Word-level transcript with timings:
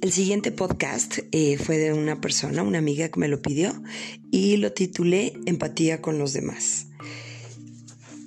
El 0.00 0.12
siguiente 0.12 0.50
podcast 0.50 1.18
eh, 1.30 1.58
fue 1.58 1.76
de 1.76 1.92
una 1.92 2.22
persona, 2.22 2.62
una 2.62 2.78
amiga 2.78 3.10
que 3.10 3.20
me 3.20 3.28
lo 3.28 3.42
pidió, 3.42 3.82
y 4.30 4.56
lo 4.56 4.72
titulé 4.72 5.34
Empatía 5.44 6.00
con 6.00 6.18
los 6.18 6.32
demás. 6.32 6.86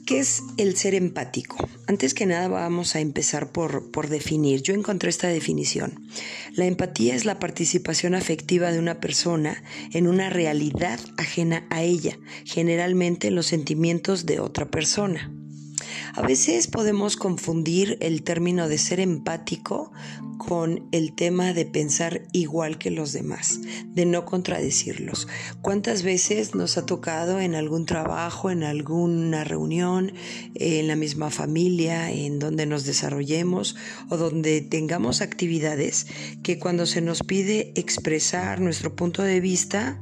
¿Qué 0.05 0.19
es 0.19 0.43
el 0.57 0.75
ser 0.77 0.93
empático? 0.93 1.67
Antes 1.87 2.13
que 2.13 2.27
nada 2.27 2.47
vamos 2.47 2.95
a 2.95 2.99
empezar 2.99 3.51
por, 3.51 3.89
por, 3.89 4.09
definir. 4.09 4.61
Yo 4.61 4.75
encontré 4.75 5.09
esta 5.09 5.29
definición. 5.29 6.07
La 6.51 6.65
empatía 6.65 7.15
es 7.15 7.25
la 7.25 7.39
participación 7.39 8.13
afectiva 8.13 8.71
de 8.71 8.77
una 8.77 8.99
persona 8.99 9.63
en 9.93 10.05
una 10.05 10.29
realidad 10.29 10.99
ajena 11.17 11.65
a 11.71 11.81
ella, 11.81 12.19
generalmente 12.45 13.29
en 13.29 13.35
los 13.35 13.47
sentimientos 13.47 14.27
de 14.27 14.39
otra 14.39 14.69
persona. 14.69 15.33
A 16.15 16.21
veces 16.21 16.67
podemos 16.67 17.17
confundir 17.17 17.97
el 17.99 18.21
término 18.21 18.69
de 18.69 18.77
ser 18.77 18.99
empático 18.99 19.91
con 20.37 20.87
el 20.91 21.13
tema 21.13 21.53
de 21.53 21.65
pensar 21.65 22.27
igual 22.33 22.77
que 22.77 22.91
los 22.91 23.13
demás, 23.13 23.61
de 23.87 24.05
no 24.05 24.23
contradecirlos. 24.23 25.27
¿Cuántas 25.63 26.03
veces 26.03 26.53
nos 26.53 26.77
ha 26.77 26.85
tocado 26.85 27.39
en 27.39 27.55
algún 27.55 27.87
trabajo, 27.87 28.51
en 28.51 28.63
alguna 28.63 29.43
reunión, 29.43 30.13
en 30.53 30.87
la 30.87 30.95
misma 30.95 31.31
familia, 31.31 32.11
en 32.11 32.37
donde 32.37 32.67
nos 32.67 32.85
desarrollemos 32.85 33.75
o 34.09 34.17
donde 34.17 34.61
tengamos 34.61 35.21
actividades 35.21 36.05
que 36.43 36.59
cuando 36.59 36.85
se 36.85 37.01
nos 37.01 37.23
pide 37.23 37.71
expresar 37.75 38.61
nuestro 38.61 38.95
punto 38.95 39.23
de 39.23 39.39
vista, 39.39 39.99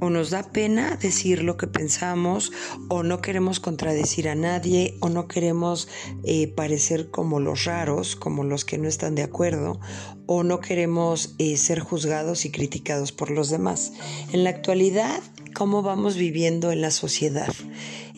o 0.00 0.10
nos 0.10 0.30
da 0.30 0.42
pena 0.42 0.96
decir 0.96 1.42
lo 1.42 1.56
que 1.56 1.66
pensamos, 1.66 2.52
o 2.88 3.02
no 3.02 3.20
queremos 3.20 3.60
contradecir 3.60 4.28
a 4.28 4.34
nadie, 4.34 4.96
o 5.00 5.08
no 5.08 5.28
queremos 5.28 5.88
eh, 6.24 6.48
parecer 6.48 7.10
como 7.10 7.40
los 7.40 7.64
raros, 7.64 8.16
como 8.16 8.44
los 8.44 8.64
que 8.64 8.78
no 8.78 8.88
están 8.88 9.14
de 9.14 9.22
acuerdo, 9.22 9.80
o 10.26 10.42
no 10.42 10.60
queremos 10.60 11.34
eh, 11.38 11.56
ser 11.56 11.80
juzgados 11.80 12.44
y 12.44 12.50
criticados 12.50 13.12
por 13.12 13.30
los 13.30 13.50
demás. 13.50 13.92
En 14.32 14.44
la 14.44 14.50
actualidad, 14.50 15.20
¿cómo 15.54 15.82
vamos 15.82 16.16
viviendo 16.16 16.72
en 16.72 16.80
la 16.80 16.90
sociedad? 16.90 17.52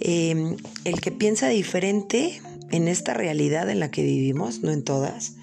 Em, 0.01 0.57
el 0.85 1.01
que 1.01 1.13
piensa 1.13 1.49
diferente 1.49 2.41
en 2.71 2.89
esta 2.89 3.15
realidad 3.15 3.71
en 3.71 3.81
la 3.81 3.91
que 3.91 4.03
vivimos, 4.03 4.61
no 4.61 4.73
en 4.73 4.83
todas, 4.83 5.37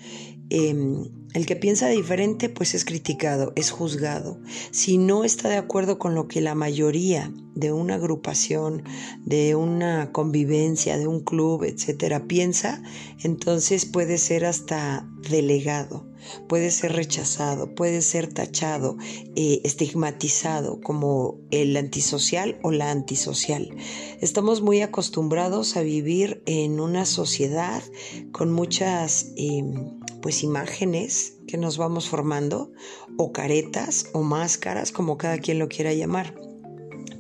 em, 0.50 1.10
el 1.34 1.46
que 1.46 1.56
piensa 1.56 1.90
diferente 1.90 2.50
pues 2.50 2.76
es 2.76 2.86
criticado, 2.86 3.54
es 3.56 3.72
juzgado. 3.72 4.40
Si 4.72 4.98
no 4.98 5.24
está 5.24 5.50
de 5.50 5.58
acuerdo 5.58 5.98
con 5.98 6.16
lo 6.16 6.28
que 6.28 6.42
la 6.42 6.56
mayoría 6.56 7.32
de 7.56 7.72
una 7.72 7.96
agrupación, 7.96 8.84
de 9.26 9.56
una 9.56 10.12
convivencia, 10.12 10.98
de 10.98 11.08
un 11.08 11.22
club, 11.24 11.64
etcétera, 11.64 12.28
piensa, 12.28 12.82
entonces 13.24 13.86
puede 13.86 14.18
ser 14.18 14.46
hasta 14.46 15.08
delegado, 15.30 16.06
puede 16.48 16.72
ser 16.72 16.94
rechazado, 16.94 17.74
puede 17.76 18.02
ser 18.02 18.32
tachado, 18.34 18.98
eh, 19.36 19.62
estigmatizado 19.64 20.80
como 20.82 21.40
el 21.52 21.76
antisocial 21.78 22.60
o 22.64 22.72
la 22.72 22.92
antisocial. 22.92 23.76
Estamos 24.22 24.62
muy 24.62 24.82
acostumbrados 24.82 25.78
a 25.78 25.82
vivir 25.82 26.42
en 26.46 26.80
una 26.80 27.06
sociedad 27.06 27.84
con 28.32 28.52
muchas 28.52 29.32
em, 29.36 30.00
pues 30.22 30.44
imágenes 30.44 31.38
que 31.48 31.58
nos 31.58 31.78
vamos 31.78 32.08
formando 32.08 32.72
o 33.18 33.32
caretas 33.32 34.08
o 34.14 34.24
máscaras 34.24 34.92
como 34.92 35.18
cada 35.18 35.38
quien 35.38 35.60
lo 35.60 35.68
quiera 35.68 35.94
llamar 35.94 36.34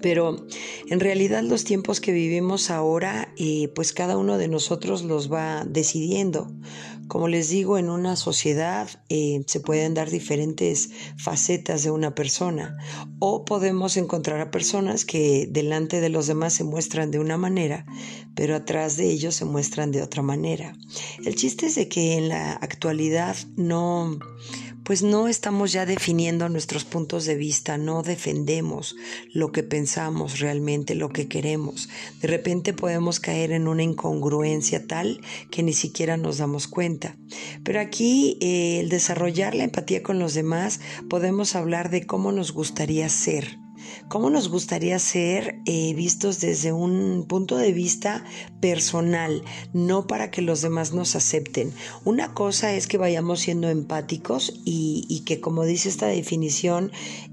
pero 0.03 0.35
en 0.89 0.99
realidad 0.99 1.43
los 1.43 1.63
tiempos 1.63 2.01
que 2.01 2.11
vivimos 2.11 2.69
ahora, 2.69 3.33
eh, 3.37 3.69
pues 3.73 3.93
cada 3.93 4.17
uno 4.17 4.37
de 4.37 4.49
nosotros 4.49 5.03
los 5.03 5.31
va 5.31 5.63
decidiendo. 5.65 6.51
Como 7.07 7.27
les 7.27 7.49
digo, 7.49 7.77
en 7.77 7.89
una 7.89 8.15
sociedad 8.15 8.89
eh, 9.09 9.43
se 9.47 9.59
pueden 9.59 9.93
dar 9.93 10.09
diferentes 10.09 10.89
facetas 11.17 11.83
de 11.83 11.91
una 11.91 12.15
persona 12.15 12.77
o 13.19 13.45
podemos 13.45 13.97
encontrar 13.97 14.41
a 14.41 14.51
personas 14.51 15.05
que 15.05 15.47
delante 15.49 16.01
de 16.01 16.09
los 16.09 16.27
demás 16.27 16.53
se 16.53 16.63
muestran 16.63 17.11
de 17.11 17.19
una 17.19 17.37
manera, 17.37 17.85
pero 18.35 18.55
atrás 18.55 18.97
de 18.97 19.09
ellos 19.09 19.35
se 19.35 19.45
muestran 19.45 19.91
de 19.91 20.01
otra 20.01 20.21
manera. 20.21 20.73
El 21.25 21.35
chiste 21.35 21.67
es 21.67 21.75
de 21.75 21.87
que 21.87 22.17
en 22.17 22.29
la 22.29 22.53
actualidad 22.53 23.35
no 23.55 24.17
pues 24.83 25.03
no 25.03 25.27
estamos 25.27 25.71
ya 25.71 25.85
definiendo 25.85 26.49
nuestros 26.49 26.83
puntos 26.83 27.25
de 27.25 27.35
vista, 27.35 27.77
no 27.77 28.03
defendemos 28.03 28.95
lo 29.31 29.51
que 29.51 29.63
pensamos 29.63 30.39
realmente, 30.39 30.95
lo 30.95 31.09
que 31.09 31.27
queremos. 31.27 31.89
De 32.21 32.27
repente 32.27 32.73
podemos 32.73 33.19
caer 33.19 33.51
en 33.51 33.67
una 33.67 33.83
incongruencia 33.83 34.85
tal 34.85 35.21
que 35.49 35.63
ni 35.63 35.73
siquiera 35.73 36.17
nos 36.17 36.37
damos 36.37 36.67
cuenta. 36.67 37.15
Pero 37.63 37.79
aquí 37.79 38.37
eh, 38.41 38.79
el 38.79 38.89
desarrollar 38.89 39.55
la 39.55 39.63
empatía 39.63 40.03
con 40.03 40.19
los 40.19 40.33
demás 40.33 40.79
podemos 41.09 41.55
hablar 41.55 41.89
de 41.89 42.05
cómo 42.05 42.31
nos 42.31 42.51
gustaría 42.51 43.07
ser 43.09 43.62
¿Cómo 44.07 44.29
nos 44.29 44.49
gustaría 44.49 44.99
ser 44.99 45.59
eh, 45.65 45.93
vistos 45.95 46.39
desde 46.39 46.71
un 46.71 47.25
punto 47.27 47.57
de 47.57 47.73
vista 47.73 48.23
personal, 48.59 49.43
no 49.73 50.07
para 50.07 50.29
que 50.31 50.41
los 50.41 50.61
demás 50.61 50.93
nos 50.93 51.15
acepten? 51.15 51.73
Una 52.05 52.33
cosa 52.33 52.73
es 52.73 52.87
que 52.87 52.97
vayamos 52.97 53.39
siendo 53.41 53.69
empáticos 53.69 54.61
y, 54.65 55.23
que, 55.25 55.39
como 55.41 55.63
dice 55.65 55.89
esta 55.89 56.07
definición, 56.07 56.91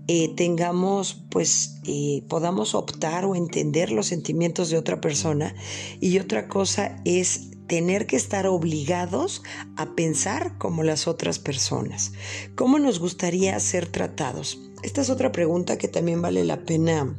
eh, 0.08 0.32
tengamos, 0.36 1.22
pues, 1.30 1.80
eh, 1.84 2.22
podamos 2.28 2.74
optar 2.74 3.24
o 3.24 3.36
entender 3.36 3.90
los 3.90 4.06
sentimientos 4.06 4.70
de 4.70 4.78
otra 4.78 5.00
persona. 5.00 5.54
Y 6.00 6.18
otra 6.18 6.48
cosa 6.48 6.96
es 7.04 7.50
tener 7.70 8.08
que 8.08 8.16
estar 8.16 8.48
obligados 8.48 9.44
a 9.76 9.94
pensar 9.94 10.58
como 10.58 10.82
las 10.82 11.06
otras 11.06 11.38
personas. 11.38 12.12
¿Cómo 12.56 12.80
nos 12.80 12.98
gustaría 12.98 13.58
ser 13.60 13.86
tratados? 13.86 14.69
Esta 14.82 15.02
es 15.02 15.10
otra 15.10 15.30
pregunta 15.30 15.76
que 15.76 15.88
también 15.88 16.22
vale 16.22 16.44
la 16.44 16.64
pena 16.64 17.14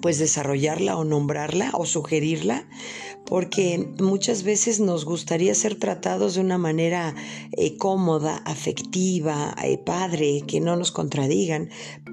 pues 0.00 0.18
desarrollarla 0.18 0.96
o 0.96 1.04
nombrarla 1.04 1.70
o 1.74 1.86
sugerirla, 1.86 2.68
porque 3.26 3.88
muchas 3.98 4.44
veces 4.44 4.80
nos 4.80 5.04
gustaría 5.04 5.54
ser 5.54 5.74
tratados 5.74 6.34
de 6.34 6.40
una 6.40 6.58
manera 6.58 7.14
eh, 7.52 7.76
cómoda, 7.76 8.36
afectiva, 8.44 9.54
eh, 9.64 9.78
padre, 9.78 10.42
que 10.46 10.60
no 10.60 10.76
nos 10.76 10.92
contradigan, 10.92 11.70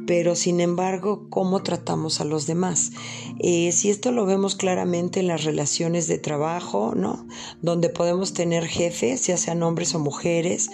pero 0.07 0.35
sin 0.35 0.59
embargo, 0.59 1.27
¿cómo 1.29 1.61
tratamos 1.61 2.19
a 2.19 2.25
los 2.25 2.47
demás? 2.47 2.91
Eh, 3.39 3.71
si 3.71 3.89
esto 3.89 4.11
lo 4.11 4.25
vemos 4.25 4.55
claramente 4.55 5.19
en 5.19 5.27
las 5.27 5.43
relaciones 5.43 6.07
de 6.07 6.17
trabajo, 6.17 6.93
¿no? 6.95 7.27
Donde 7.61 7.89
podemos 7.89 8.33
tener 8.33 8.65
jefes, 8.65 9.27
ya 9.27 9.37
sean 9.37 9.61
hombres 9.63 9.93
o 9.95 9.99
mujeres, 9.99 10.69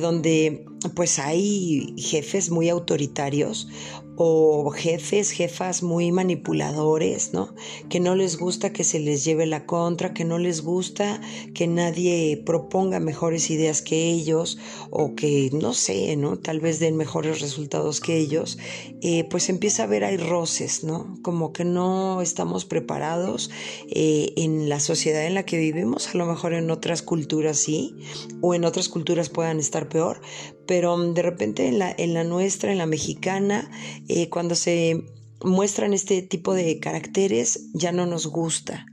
donde 0.00 0.64
pues 0.94 1.18
hay 1.18 1.94
jefes 1.96 2.50
muy 2.50 2.68
autoritarios 2.68 3.68
o 4.16 4.70
jefes, 4.70 5.30
jefas 5.30 5.82
muy 5.82 6.10
manipuladores, 6.12 7.32
¿no? 7.32 7.54
Que 7.88 8.00
no 8.00 8.14
les 8.14 8.38
gusta 8.38 8.72
que 8.72 8.84
se 8.84 8.98
les 8.98 9.24
lleve 9.24 9.46
la 9.46 9.66
contra, 9.66 10.14
que 10.14 10.24
no 10.24 10.38
les 10.38 10.62
gusta 10.62 11.20
que 11.54 11.66
nadie 11.66 12.42
proponga 12.44 13.00
mejores 13.00 13.50
ideas 13.50 13.82
que 13.82 14.10
ellos 14.10 14.58
o 14.90 15.14
que, 15.14 15.50
no 15.52 15.74
sé, 15.74 16.16
¿no? 16.16 16.38
Tal 16.38 16.60
vez 16.60 16.78
den 16.78 16.96
mejores 16.96 17.40
resultados 17.40 18.00
que 18.00 18.16
ellos, 18.16 18.58
eh, 19.02 19.24
pues 19.24 19.48
empieza 19.48 19.82
a 19.82 19.86
haber 19.86 20.04
hay 20.04 20.16
roces, 20.16 20.84
¿no? 20.84 21.18
Como 21.22 21.52
que 21.52 21.64
no 21.64 22.22
estamos 22.22 22.64
preparados 22.64 23.50
eh, 23.90 24.32
en 24.36 24.68
la 24.68 24.80
sociedad 24.80 25.24
en 25.26 25.34
la 25.34 25.44
que 25.44 25.58
vivimos, 25.58 26.14
a 26.14 26.18
lo 26.18 26.26
mejor 26.26 26.54
en 26.54 26.70
otras 26.70 27.02
culturas 27.02 27.58
sí, 27.58 27.96
o 28.40 28.54
en 28.54 28.64
otras 28.64 28.88
culturas 28.88 29.28
puedan 29.28 29.58
estar 29.58 29.88
peor, 29.88 30.20
pero 30.66 30.96
de 30.96 31.22
repente 31.22 31.68
en 31.68 31.78
la, 31.78 31.94
en 31.96 32.14
la 32.14 32.24
nuestra, 32.24 32.72
en 32.72 32.78
la 32.78 32.86
mexicana, 32.86 33.70
eh, 34.08 34.28
cuando 34.28 34.54
se 34.54 35.04
muestran 35.42 35.92
este 35.92 36.22
tipo 36.22 36.54
de 36.54 36.80
caracteres 36.80 37.68
ya 37.74 37.92
no 37.92 38.06
nos 38.06 38.26
gusta, 38.26 38.86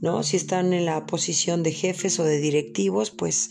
¿no? 0.00 0.22
Si 0.22 0.36
están 0.36 0.72
en 0.72 0.84
la 0.84 1.06
posición 1.06 1.62
de 1.62 1.72
jefes 1.72 2.20
o 2.20 2.24
de 2.24 2.38
directivos, 2.38 3.10
pues 3.10 3.50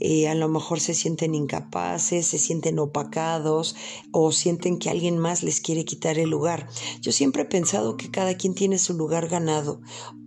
eh, 0.00 0.28
a 0.28 0.34
lo 0.34 0.48
mejor 0.48 0.80
se 0.80 0.94
sienten 0.94 1.34
incapaces, 1.34 2.26
se 2.26 2.38
sienten 2.38 2.78
opacados 2.78 3.76
o 4.10 4.32
sienten 4.32 4.78
que 4.78 4.90
alguien 4.90 5.18
más 5.18 5.42
les 5.42 5.60
quiere 5.60 5.84
quitar 5.84 6.18
el 6.18 6.30
lugar. 6.30 6.68
Yo 7.00 7.12
siempre 7.12 7.42
he 7.42 7.46
pensado 7.46 7.96
que 7.96 8.10
cada 8.10 8.36
quien 8.36 8.54
tiene 8.54 8.78
su 8.78 8.94
lugar 8.94 9.28
ganado. 9.28 9.80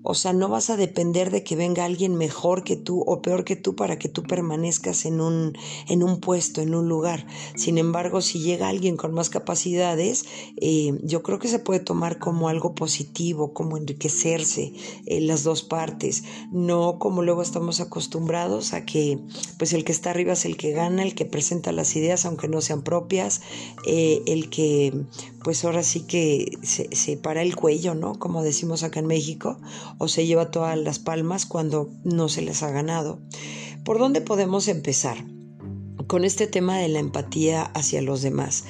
O 0.10 0.14
sea, 0.14 0.32
no 0.32 0.48
vas 0.48 0.70
a 0.70 0.78
depender 0.78 1.32
de 1.32 1.44
que 1.44 1.58
venga 1.58 1.84
alguien 1.84 2.16
mejor 2.16 2.64
que 2.64 2.78
tú 2.78 3.04
o 3.06 3.22
peor 3.22 3.44
que 3.44 3.58
tú 3.58 3.76
para 3.76 4.00
que 4.00 4.08
tú 4.08 4.24
permanezcas 4.24 5.06
en 5.06 5.20
un, 5.20 5.58
en 5.90 6.02
un 6.02 6.22
puesto, 6.22 6.62
en 6.62 6.76
un 6.76 6.88
lugar. 6.88 7.28
Sin 7.58 7.78
embargo, 7.78 8.22
si 8.22 8.40
llega 8.40 8.70
alguien 8.70 8.96
con 8.96 9.14
más 9.14 9.30
capacidades, 9.30 10.24
eh, 10.62 10.98
yo 11.04 11.24
creo 11.24 11.40
que 11.40 11.50
se 11.50 11.57
puede 11.60 11.80
tomar 11.80 12.20
como 12.20 12.50
algo 12.50 12.76
positivo, 12.76 13.54
como 13.54 13.78
enriquecerse 13.78 14.74
en 15.06 15.18
eh, 15.18 15.22
las 15.22 15.44
dos 15.44 15.64
partes, 15.64 16.24
no 16.52 17.00
como 17.00 17.24
luego 17.24 17.42
estamos 17.42 17.80
acostumbrados 17.80 18.74
a 18.74 18.86
que 18.86 19.20
pues 19.58 19.74
el 19.74 19.84
que 19.84 19.92
está 19.92 20.12
arriba 20.12 20.34
es 20.34 20.46
el 20.46 20.58
que 20.58 20.72
gana, 20.72 21.04
el 21.04 21.16
que 21.16 21.26
presenta 21.26 21.72
las 21.72 21.96
ideas 21.96 22.26
aunque 22.26 22.48
no 22.48 22.62
sean 22.62 22.84
propias, 22.84 23.42
eh, 23.86 24.22
el 24.26 24.50
que 24.50 25.06
pues 25.44 25.64
ahora 25.64 25.84
sí 25.84 26.02
que 26.02 26.58
se, 26.62 26.94
se 26.96 27.18
para 27.18 27.42
el 27.42 27.56
cuello, 27.56 27.96
¿no? 27.96 28.20
Como 28.20 28.44
decimos 28.44 28.84
acá 28.84 29.00
en 29.00 29.08
México, 29.08 29.58
o 29.98 30.08
se 30.08 30.26
lleva 30.26 30.52
todas 30.52 30.78
las 30.78 31.00
palmas 31.00 31.46
cuando 31.46 31.90
no 32.04 32.30
se 32.30 32.42
les 32.42 32.64
ha 32.64 32.72
ganado. 32.72 33.20
¿Por 33.84 34.00
dónde 34.00 34.22
podemos 34.22 34.68
empezar? 34.68 35.18
con 36.08 36.24
este 36.24 36.48
tema 36.48 36.78
de 36.78 36.88
la 36.88 37.00
empatía 37.00 37.64
hacia 37.64 38.02
los 38.02 38.22
demás. 38.22 38.64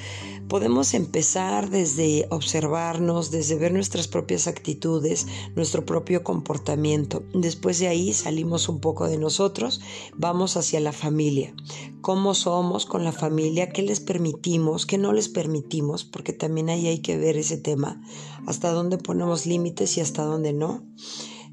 Podemos 0.48 0.94
empezar 0.94 1.68
desde 1.68 2.26
observarnos, 2.30 3.30
desde 3.30 3.56
ver 3.56 3.72
nuestras 3.72 4.08
propias 4.08 4.46
actitudes, 4.46 5.26
nuestro 5.54 5.84
propio 5.84 6.24
comportamiento. 6.24 7.22
Después 7.34 7.78
de 7.80 7.88
ahí 7.88 8.14
salimos 8.14 8.70
un 8.70 8.80
poco 8.80 9.06
de 9.06 9.18
nosotros, 9.18 9.82
vamos 10.16 10.56
hacia 10.56 10.80
la 10.80 10.92
familia. 10.92 11.54
¿Cómo 12.00 12.32
somos 12.32 12.86
con 12.86 13.04
la 13.04 13.12
familia? 13.12 13.68
¿Qué 13.68 13.82
les 13.82 14.00
permitimos? 14.00 14.86
¿Qué 14.86 14.96
no 14.96 15.12
les 15.12 15.28
permitimos? 15.28 16.04
Porque 16.04 16.32
también 16.32 16.70
ahí 16.70 16.86
hay 16.86 17.00
que 17.00 17.18
ver 17.18 17.36
ese 17.36 17.58
tema. 17.58 18.00
Hasta 18.46 18.72
dónde 18.72 18.96
ponemos 18.96 19.44
límites 19.44 19.98
y 19.98 20.00
hasta 20.00 20.22
dónde 20.24 20.54
no. 20.54 20.82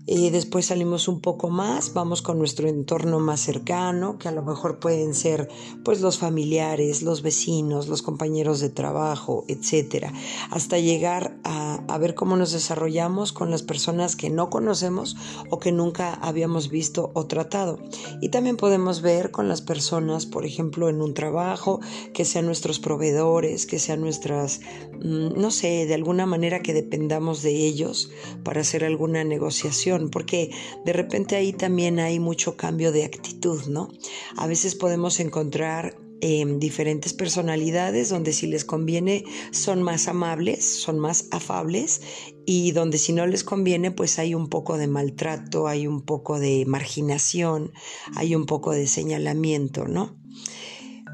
Y 0.08 0.30
después 0.30 0.68
salimos 0.68 1.08
un 1.08 1.20
poco 1.20 1.50
más, 1.50 1.94
vamos 1.96 2.22
con 2.22 2.38
nuestro 2.38 2.68
entorno 2.68 3.20
más 3.20 3.40
cercano, 3.40 4.20
que 4.20 4.28
a 4.28 4.32
lo 4.32 4.44
mejor 4.44 4.78
pueden 4.80 5.16
ser 5.16 5.50
pues 5.84 6.00
los 6.00 6.20
familiares, 6.20 7.02
los 7.02 7.24
vecinos, 7.24 7.88
los 7.88 8.04
compañeros 8.04 8.60
de 8.60 8.70
trabajo, 8.70 9.46
etcétera, 9.48 10.14
hasta 10.52 10.78
llegar 10.78 11.40
a, 11.44 11.84
a 11.88 11.98
ver 11.98 12.14
cómo 12.14 12.38
nos 12.38 12.52
desarrollamos 12.52 13.34
con 13.34 13.50
las 13.50 13.64
personas 13.64 14.16
que 14.16 14.30
no 14.30 14.52
conocemos 14.52 15.18
o 15.50 15.58
que 15.58 15.72
nunca 15.72 16.14
habíamos 16.14 16.70
visto 16.70 17.10
o 17.16 17.26
tratado. 17.26 17.80
Y 18.22 18.30
también 18.30 18.58
podemos 18.58 19.02
ver 19.02 19.32
con 19.32 19.48
las 19.48 19.62
personas, 19.62 20.28
por 20.28 20.46
ejemplo, 20.46 20.88
en 20.88 21.02
un 21.02 21.16
trabajo, 21.16 21.80
que 22.14 22.26
sean 22.26 22.46
nuestros 22.46 22.80
proveedores, 22.80 23.66
que 23.66 23.80
sean 23.80 24.02
nuestras, 24.02 24.62
mm, 25.02 25.40
no 25.40 25.50
sé, 25.50 25.88
de 25.88 25.96
alguna 25.96 26.28
manera 26.28 26.62
que 26.62 26.76
dependamos 26.76 27.42
de 27.42 27.66
ellos 27.66 28.12
para 28.44 28.62
hacer 28.62 28.84
alguna 28.84 29.24
negociación 29.24 29.95
porque 30.10 30.52
de 30.86 30.94
repente 30.94 31.36
ahí 31.36 31.54
también 31.54 32.00
hay 32.00 32.20
mucho 32.20 32.56
cambio 32.56 32.92
de 32.92 33.06
actitud, 33.06 33.66
¿no? 33.68 33.90
A 34.38 34.48
veces 34.48 34.76
podemos 34.76 35.20
encontrar 35.20 35.98
em, 36.22 36.60
diferentes 36.60 37.14
personalidades 37.14 38.10
donde 38.10 38.34
si 38.34 38.48
les 38.48 38.66
conviene 38.66 39.26
son 39.52 39.82
más 39.82 40.08
amables, 40.08 40.64
son 40.66 41.00
más 41.00 41.28
afables 41.32 42.02
y 42.46 42.72
donde 42.72 42.98
si 42.98 43.14
no 43.14 43.26
les 43.28 43.44
conviene 43.44 43.92
pues 43.92 44.20
hay 44.20 44.34
un 44.36 44.48
poco 44.48 44.78
de 44.78 44.88
maltrato, 44.88 45.68
hay 45.68 45.88
un 45.88 46.02
poco 46.02 46.40
de 46.40 46.66
marginación, 46.66 47.72
hay 48.16 48.36
un 48.36 48.46
poco 48.46 48.72
de 48.72 48.88
señalamiento, 48.88 49.88
¿no? 49.88 50.16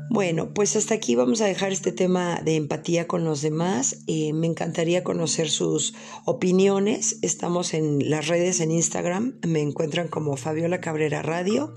Bueno, 0.09 0.53
pues 0.53 0.75
hasta 0.75 0.95
aquí 0.95 1.15
vamos 1.15 1.41
a 1.41 1.45
dejar 1.45 1.71
este 1.71 1.91
tema 1.91 2.41
de 2.41 2.55
empatía 2.55 3.07
con 3.07 3.23
los 3.23 3.41
demás. 3.41 4.03
Eh, 4.07 4.33
me 4.33 4.47
encantaría 4.47 5.03
conocer 5.03 5.49
sus 5.49 5.93
opiniones. 6.25 7.19
Estamos 7.21 7.73
en 7.73 8.09
las 8.09 8.27
redes, 8.27 8.59
en 8.59 8.71
Instagram, 8.71 9.35
me 9.47 9.61
encuentran 9.61 10.07
como 10.07 10.35
Fabiola 10.35 10.81
Cabrera 10.81 11.21
Radio, 11.21 11.73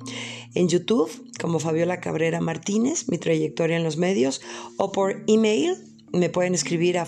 en 0.55 0.69
YouTube 0.69 1.11
como 1.41 1.59
Fabiola 1.59 2.00
Cabrera 2.00 2.41
Martínez, 2.41 3.09
mi 3.09 3.19
trayectoria 3.19 3.76
en 3.76 3.85
los 3.85 3.97
medios, 3.97 4.41
o 4.76 4.93
por 4.93 5.23
email 5.26 5.94
me 6.14 6.31
pueden 6.31 6.55
escribir 6.55 6.99
a 6.99 7.05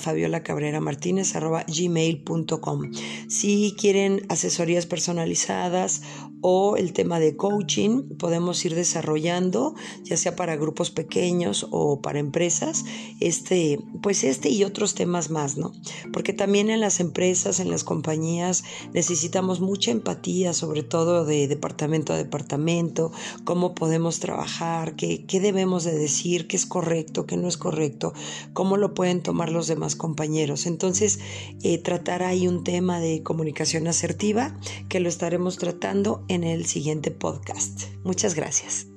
gmail.com 1.67 2.91
Si 3.29 3.75
quieren 3.79 4.27
asesorías 4.29 4.87
personalizadas 4.87 6.03
o 6.41 6.77
el 6.77 6.93
tema 6.93 7.19
de 7.19 7.37
coaching, 7.37 8.17
podemos 8.19 8.65
ir 8.65 8.75
desarrollando, 8.75 9.75
ya 10.05 10.17
sea 10.17 10.37
para 10.37 10.57
grupos 10.57 10.91
pequeños 10.91 11.67
o 11.71 12.01
para 12.01 12.19
empresas, 12.19 12.85
este, 13.21 13.81
pues 14.03 14.23
este 14.23 14.51
y 14.51 14.65
otros 14.65 14.95
temas 14.95 15.31
más, 15.31 15.57
¿no? 15.57 15.73
Porque 16.13 16.33
también 16.33 16.71
en 16.71 16.81
las 16.81 17.01
empresas, 17.01 17.59
en 17.59 17.71
las 17.71 17.85
compañías, 17.85 18.65
necesitamos 18.93 19.61
mucha 19.61 19.91
empatía, 19.91 20.53
sobre 20.53 20.83
todo 20.83 21.25
de 21.25 21.49
departamento 21.49 22.13
a 22.13 22.17
departamento, 22.17 23.13
cómo 23.45 23.75
podemos 23.75 24.21
trabajar, 24.21 24.95
qué, 24.95 25.25
qué 25.27 25.41
debemos 25.41 25.85
de 25.85 25.97
decir, 25.97 26.47
qué 26.47 26.57
es 26.57 26.67
correcto, 26.67 27.27
qué 27.27 27.37
no 27.37 27.49
es 27.49 27.57
correcto, 27.57 28.13
cómo 28.53 28.77
lo 28.77 28.95
pueden 28.97 29.23
tomar 29.23 29.53
los 29.53 29.69
demás 29.69 29.95
compañeros. 29.95 30.67
Entonces, 30.67 31.21
eh, 31.63 31.79
tratar 31.79 32.25
ahí 32.25 32.49
un 32.49 32.65
tema 32.65 32.99
de 32.99 33.23
comunicación 33.23 33.87
asertiva 33.87 34.59
que 34.89 34.99
lo 34.99 35.09
estaremos 35.09 35.59
tratando 35.59 36.25
en 36.27 36.43
el 36.43 36.67
siguiente 36.67 37.13
podcast. 37.13 37.83
Muchas 38.03 38.35
gracias. 38.35 38.89